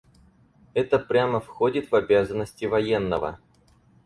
[0.73, 3.37] Это прямо входит в обязанности военного.